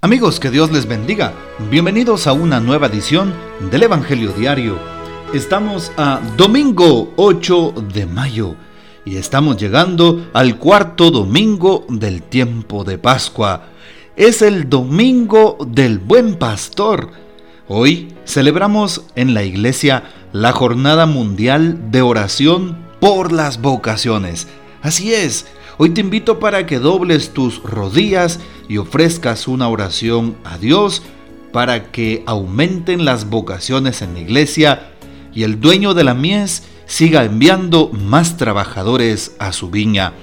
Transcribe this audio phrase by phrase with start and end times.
[0.00, 1.32] Amigos, que Dios les bendiga.
[1.72, 3.34] Bienvenidos a una nueva edición
[3.68, 4.78] del Evangelio Diario.
[5.34, 8.54] Estamos a domingo 8 de mayo
[9.04, 13.70] y estamos llegando al cuarto domingo del tiempo de Pascua.
[14.14, 17.10] Es el domingo del buen pastor.
[17.66, 24.46] Hoy celebramos en la iglesia la Jornada Mundial de Oración por las Vocaciones.
[24.80, 25.46] Así es,
[25.80, 31.02] Hoy te invito para que dobles tus rodillas y ofrezcas una oración a Dios
[31.52, 34.90] para que aumenten las vocaciones en la iglesia
[35.32, 40.14] y el dueño de la mies siga enviando más trabajadores a su viña.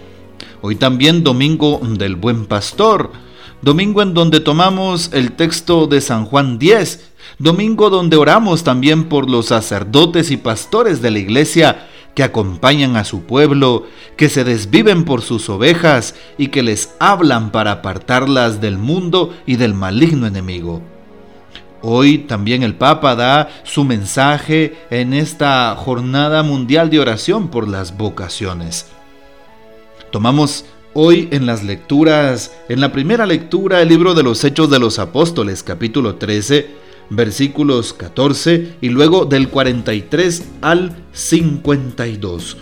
[0.62, 3.14] Hoy también domingo del buen pastor,
[3.62, 9.30] domingo en donde tomamos el texto de San Juan 10, domingo donde oramos también por
[9.30, 15.04] los sacerdotes y pastores de la iglesia que acompañan a su pueblo, que se desviven
[15.04, 20.82] por sus ovejas y que les hablan para apartarlas del mundo y del maligno enemigo.
[21.82, 27.96] Hoy también el Papa da su mensaje en esta jornada mundial de oración por las
[27.96, 28.88] vocaciones.
[30.10, 34.80] Tomamos hoy en las lecturas, en la primera lectura, el libro de los Hechos de
[34.80, 42.58] los Apóstoles, capítulo 13, versículos 14 y luego del 43 al 52.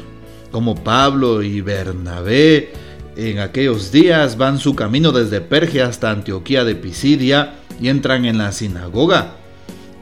[0.52, 2.72] Como Pablo y Bernabé
[3.16, 8.38] en aquellos días van su camino desde Perge hasta Antioquía de Pisidia y entran en
[8.38, 9.36] la sinagoga.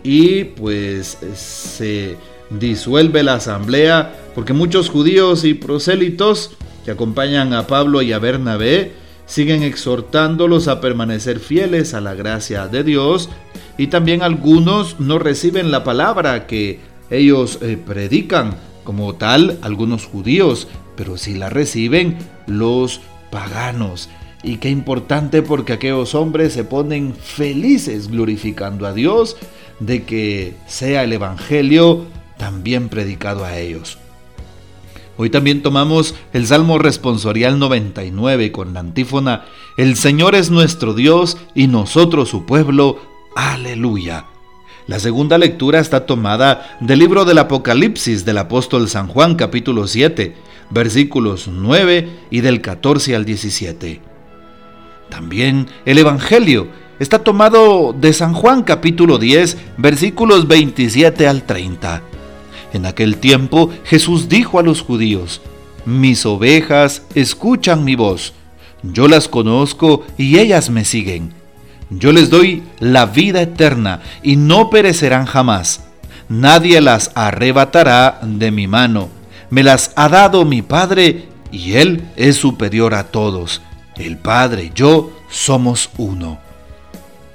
[0.03, 2.17] Y pues se
[2.49, 6.51] disuelve la asamblea porque muchos judíos y prosélitos
[6.83, 8.93] que acompañan a Pablo y a Bernabé
[9.31, 13.29] siguen exhortándolos a permanecer fieles a la gracia de Dios
[13.77, 20.67] y también algunos no reciben la palabra que ellos eh, predican como tal algunos judíos,
[20.97, 24.09] pero sí la reciben los paganos.
[24.43, 29.37] Y qué importante porque aquellos hombres se ponen felices glorificando a Dios
[29.79, 33.97] de que sea el Evangelio también predicado a ellos.
[35.21, 39.45] Hoy también tomamos el Salmo responsorial 99 con la antífona,
[39.77, 42.99] El Señor es nuestro Dios y nosotros su pueblo,
[43.35, 44.25] Aleluya.
[44.87, 50.35] La segunda lectura está tomada del libro del Apocalipsis del apóstol San Juan capítulo 7,
[50.71, 54.01] versículos 9 y del 14 al 17.
[55.09, 56.67] También el Evangelio
[56.97, 62.01] está tomado de San Juan capítulo 10, versículos 27 al 30.
[62.73, 65.41] En aquel tiempo Jesús dijo a los judíos,
[65.85, 68.33] Mis ovejas escuchan mi voz,
[68.83, 71.41] yo las conozco y ellas me siguen
[71.91, 75.83] yo les doy la vida eterna y no perecerán jamás.
[76.29, 79.09] Nadie las arrebatará de mi mano.
[79.49, 83.61] Me las ha dado mi Padre y Él es superior a todos.
[83.97, 86.39] El Padre y yo somos uno.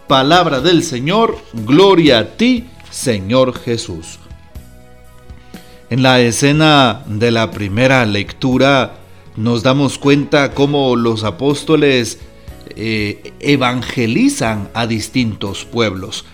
[0.08, 4.18] Palabra del Señor, gloria a ti, Señor Jesús.
[5.88, 8.94] En la escena de la primera lectura
[9.36, 12.18] nos damos cuenta cómo los apóstoles
[12.74, 16.24] eh, evangelizan a distintos pueblos.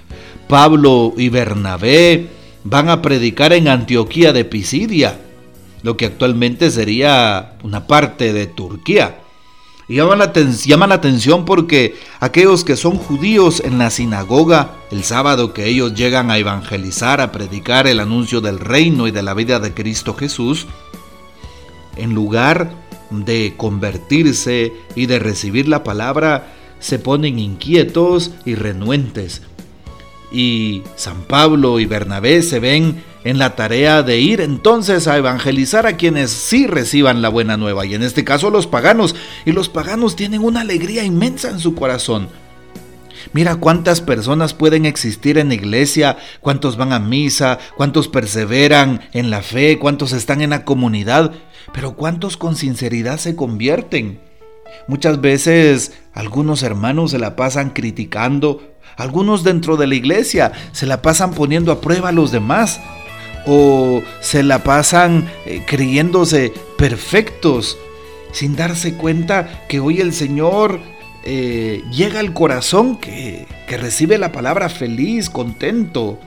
[0.49, 2.29] Pablo y Bernabé
[2.65, 5.21] van a predicar en Antioquía de Pisidia,
[5.83, 9.19] lo que actualmente sería una parte de Turquía.
[9.93, 15.05] Y llaman la, llaman la atención porque aquellos que son judíos en la sinagoga, el
[15.05, 19.35] sábado que ellos llegan a evangelizar, a predicar el anuncio del reino y de la
[19.35, 20.67] vida de Cristo Jesús,
[21.97, 22.71] en lugar
[23.11, 29.43] de convertirse y de recibir la palabra, se ponen inquietos y renuentes.
[30.33, 35.87] Y San Pablo y Bernabé se ven en la tarea de ir entonces a evangelizar
[35.87, 39.69] a quienes sí reciban la buena nueva, y en este caso los paganos, y los
[39.69, 42.28] paganos tienen una alegría inmensa en su corazón.
[43.32, 49.31] Mira cuántas personas pueden existir en la iglesia, cuántos van a misa, cuántos perseveran en
[49.31, 51.32] la fe, cuántos están en la comunidad,
[51.72, 54.21] pero ¿cuántos con sinceridad se convierten?
[54.88, 61.00] Muchas veces algunos hermanos se la pasan criticando, algunos dentro de la iglesia se la
[61.00, 62.81] pasan poniendo a prueba a los demás
[63.47, 67.79] o se la pasan eh, creyéndose perfectos
[68.33, 70.81] sin darse cuenta que hoy el Señor
[71.25, 76.19] eh, llega al corazón que, que recibe la palabra feliz, contento.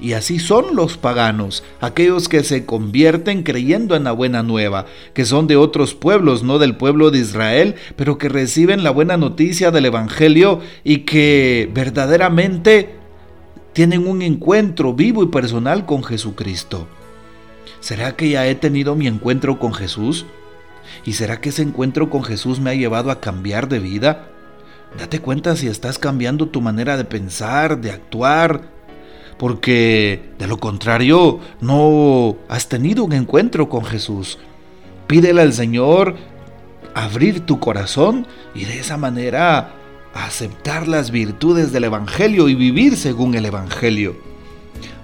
[0.00, 5.24] Y así son los paganos, aquellos que se convierten creyendo en la buena nueva, que
[5.24, 9.70] son de otros pueblos, no del pueblo de Israel, pero que reciben la buena noticia
[9.70, 13.01] del Evangelio y que verdaderamente
[13.72, 16.86] tienen un encuentro vivo y personal con Jesucristo.
[17.80, 20.26] ¿Será que ya he tenido mi encuentro con Jesús?
[21.04, 24.28] ¿Y será que ese encuentro con Jesús me ha llevado a cambiar de vida?
[24.98, 28.62] Date cuenta si estás cambiando tu manera de pensar, de actuar,
[29.38, 34.38] porque de lo contrario no has tenido un encuentro con Jesús.
[35.06, 36.16] Pídele al Señor
[36.94, 39.72] abrir tu corazón y de esa manera
[40.14, 44.16] aceptar las virtudes del Evangelio y vivir según el Evangelio.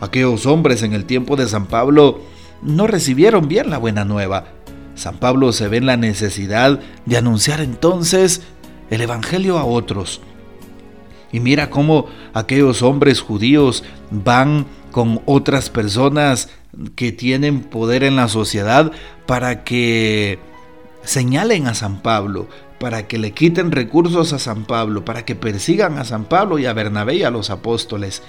[0.00, 2.20] Aquellos hombres en el tiempo de San Pablo
[2.62, 4.46] no recibieron bien la buena nueva.
[4.94, 8.43] San Pablo se ve en la necesidad de anunciar entonces
[8.90, 10.20] el Evangelio a otros.
[11.31, 16.49] Y mira cómo aquellos hombres judíos van con otras personas
[16.96, 18.93] que tienen poder en la sociedad
[19.26, 20.38] para que
[21.02, 22.49] señalen a San Pablo,
[22.79, 26.67] para que le quiten recursos a San Pablo, para que persigan a San Pablo y
[26.67, 28.23] a Bernabé y a los apóstoles.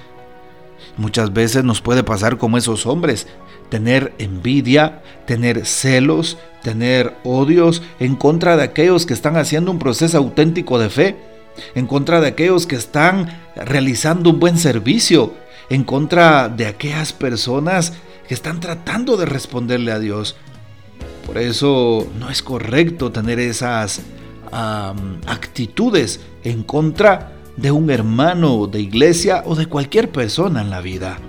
[0.98, 3.28] Muchas veces nos puede pasar como esos hombres,
[3.70, 10.18] tener envidia, tener celos, tener odios en contra de aquellos que están haciendo un proceso
[10.18, 11.16] auténtico de fe,
[11.76, 15.34] en contra de aquellos que están realizando un buen servicio,
[15.70, 17.94] en contra de aquellas personas
[18.28, 20.36] que están tratando de responderle a Dios.
[21.26, 24.02] Por eso no es correcto tener esas
[24.52, 31.20] actitudes en contra de un hermano de iglesia o de cualquier persona en la vida.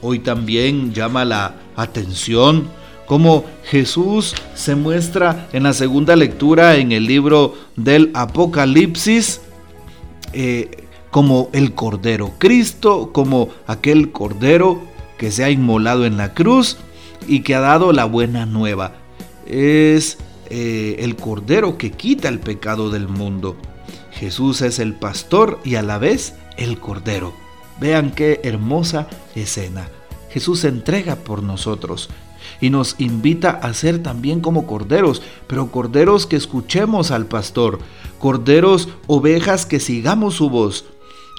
[0.00, 2.68] Hoy también llama la atención
[3.06, 9.40] cómo Jesús se muestra en la segunda lectura en el libro del Apocalipsis
[10.32, 12.32] eh, como el Cordero.
[12.38, 14.80] Cristo como aquel Cordero
[15.18, 16.76] que se ha inmolado en la cruz
[17.26, 18.94] y que ha dado la buena nueva.
[19.46, 20.18] Es
[20.50, 23.56] eh, el Cordero que quita el pecado del mundo.
[24.12, 27.34] Jesús es el pastor y a la vez el Cordero.
[27.80, 29.88] Vean qué hermosa escena.
[30.30, 32.10] Jesús se entrega por nosotros
[32.60, 37.78] y nos invita a ser también como corderos, pero corderos que escuchemos al pastor,
[38.18, 40.84] corderos, ovejas que sigamos su voz,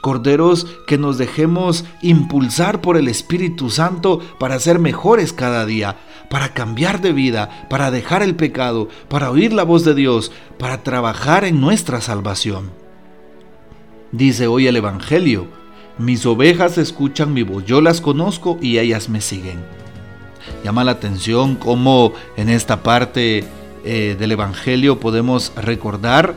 [0.01, 5.97] corderos que nos dejemos impulsar por el Espíritu Santo para ser mejores cada día,
[6.29, 10.83] para cambiar de vida, para dejar el pecado, para oír la voz de Dios, para
[10.83, 12.71] trabajar en nuestra salvación.
[14.11, 15.47] Dice hoy el Evangelio,
[15.97, 19.63] mis ovejas escuchan mi voz, yo las conozco y ellas me siguen.
[20.63, 23.45] Llama la atención cómo en esta parte
[23.83, 26.35] eh, del Evangelio podemos recordar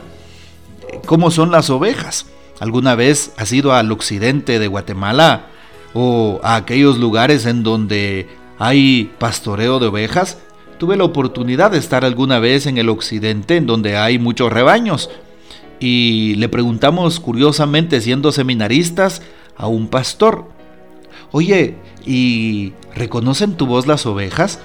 [0.87, 2.27] eh, cómo son las ovejas.
[2.59, 5.47] ¿Alguna vez has ido al occidente de Guatemala
[5.93, 8.27] o a aquellos lugares en donde
[8.59, 10.37] hay pastoreo de ovejas?
[10.77, 15.09] Tuve la oportunidad de estar alguna vez en el occidente en donde hay muchos rebaños
[15.79, 19.21] y le preguntamos curiosamente siendo seminaristas
[19.57, 20.45] a un pastor,
[21.31, 24.59] oye, ¿y reconocen tu voz las ovejas?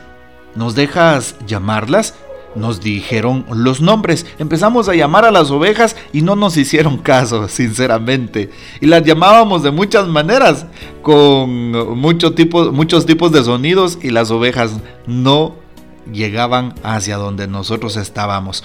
[0.54, 2.14] ¿Nos dejas llamarlas?
[2.54, 4.26] Nos dijeron los nombres.
[4.38, 8.50] Empezamos a llamar a las ovejas y no nos hicieron caso, sinceramente.
[8.80, 10.66] Y las llamábamos de muchas maneras,
[11.02, 14.72] con muchos tipos de sonidos y las ovejas
[15.06, 15.54] no
[16.12, 18.64] llegaban hacia donde nosotros estábamos.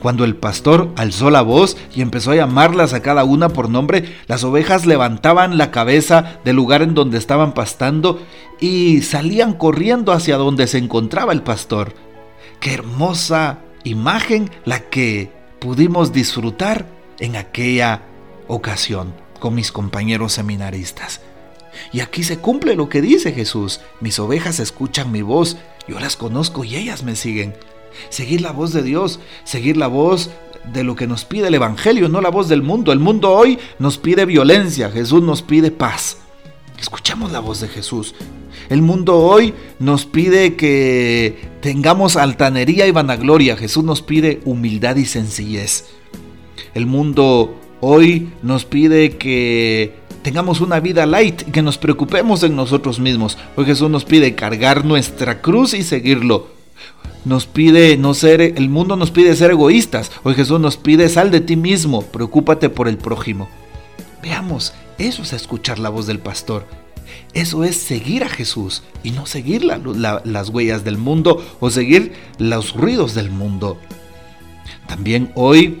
[0.00, 4.16] Cuando el pastor alzó la voz y empezó a llamarlas a cada una por nombre,
[4.26, 8.20] las ovejas levantaban la cabeza del lugar en donde estaban pastando
[8.60, 11.94] y salían corriendo hacia donde se encontraba el pastor.
[12.62, 16.86] Qué hermosa imagen la que pudimos disfrutar
[17.18, 18.02] en aquella
[18.46, 21.22] ocasión con mis compañeros seminaristas.
[21.92, 23.80] Y aquí se cumple lo que dice Jesús.
[23.98, 25.56] Mis ovejas escuchan mi voz,
[25.88, 27.56] yo las conozco y ellas me siguen.
[28.10, 30.30] Seguir la voz de Dios, seguir la voz
[30.72, 32.92] de lo que nos pide el Evangelio, no la voz del mundo.
[32.92, 36.18] El mundo hoy nos pide violencia, Jesús nos pide paz.
[36.78, 38.14] Escuchemos la voz de Jesús.
[38.72, 43.54] El mundo hoy nos pide que tengamos altanería y vanagloria.
[43.54, 45.90] Jesús nos pide humildad y sencillez.
[46.72, 52.98] El mundo hoy nos pide que tengamos una vida light que nos preocupemos en nosotros
[52.98, 53.36] mismos.
[53.56, 56.46] Hoy Jesús nos pide cargar nuestra cruz y seguirlo.
[57.26, 60.10] Nos pide no ser, el mundo nos pide ser egoístas.
[60.22, 63.50] Hoy Jesús nos pide sal de ti mismo, preocúpate por el prójimo.
[64.22, 66.64] Veamos, eso es escuchar la voz del pastor.
[67.34, 72.74] Eso es seguir a Jesús y no seguir las huellas del mundo o seguir los
[72.74, 73.78] ruidos del mundo.
[74.86, 75.80] También hoy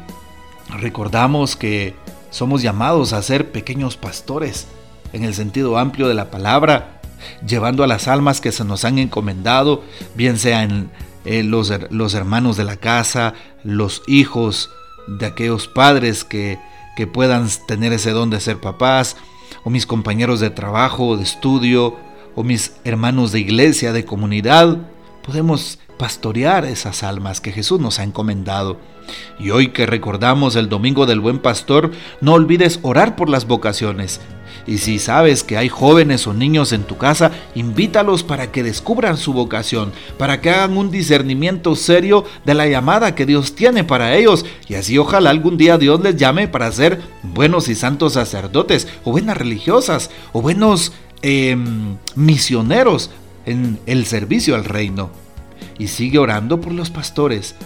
[0.80, 1.94] recordamos que
[2.30, 4.66] somos llamados a ser pequeños pastores
[5.12, 7.00] en el sentido amplio de la palabra,
[7.46, 9.82] llevando a las almas que se nos han encomendado,
[10.14, 10.90] bien sean
[11.24, 14.70] eh, los, los, hermanos de la casa, los hijos
[15.06, 16.58] de aquellos padres que,
[16.96, 19.16] que puedan tener ese don de ser papás,
[19.64, 21.96] o mis compañeros de trabajo, de estudio,
[22.34, 24.78] o mis hermanos de iglesia, de comunidad,
[25.24, 28.76] podemos pastorear esas almas que Jesús nos ha encomendado.
[29.38, 34.20] Y hoy que recordamos el Domingo del Buen Pastor, no olvides orar por las vocaciones.
[34.66, 39.16] Y si sabes que hay jóvenes o niños en tu casa, invítalos para que descubran
[39.16, 44.16] su vocación, para que hagan un discernimiento serio de la llamada que Dios tiene para
[44.16, 44.44] ellos.
[44.68, 49.12] Y así ojalá algún día Dios les llame para ser buenos y santos sacerdotes, o
[49.12, 53.10] buenas religiosas, o buenos em, misioneros
[53.46, 55.21] en el servicio al reino.
[55.82, 57.56] Y sigue orando por los pastores,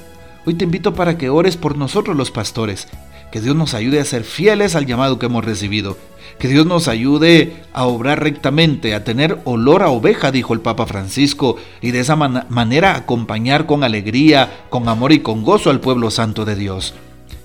[0.46, 2.88] Hoy te invito para que ores por nosotros los pastores,
[3.30, 5.98] que Dios nos ayude a ser fieles al llamado que hemos recibido,
[6.38, 10.86] que Dios nos ayude a obrar rectamente, a tener olor a oveja, dijo el Papa
[10.86, 16.10] Francisco, y de esa manera acompañar con alegría, con amor y con gozo al pueblo
[16.10, 16.94] santo de Dios.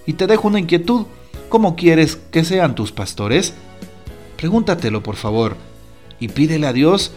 [0.05, 1.07] Y te dejo una inquietud,
[1.49, 3.55] ¿cómo quieres que sean tus pastores?
[4.37, 5.57] Pregúntatelo, por favor,
[6.19, 7.11] y pídele a Dios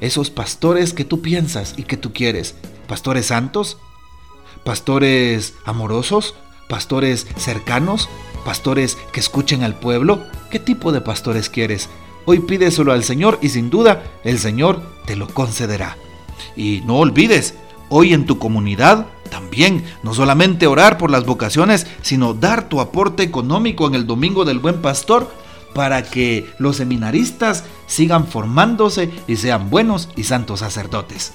[0.00, 2.56] esos pastores que tú piensas y que tú quieres,
[2.88, 3.78] pastores santos,
[4.64, 6.34] pastores amorosos,
[6.68, 8.08] pastores cercanos,
[8.44, 10.24] pastores que escuchen al pueblo.
[10.50, 11.88] ¿Qué tipo de pastores quieres?
[12.24, 15.96] Hoy pídeselo al Señor y sin duda el Señor te lo concederá.
[16.56, 17.54] Y no olvides,
[17.88, 23.22] hoy en tu comunidad también, no solamente orar por las vocaciones, sino dar tu aporte
[23.22, 25.30] económico en el Domingo del Buen Pastor
[25.74, 31.34] para que los seminaristas sigan formándose y sean buenos y santos sacerdotes.